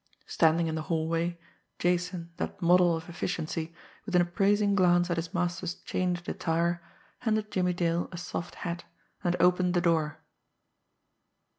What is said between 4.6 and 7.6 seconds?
glance at his master's changed attire, handed